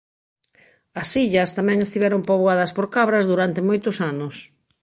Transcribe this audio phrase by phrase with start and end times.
[1.01, 4.35] As illas tamén estiveron poboadas por cabras durante moitos anos.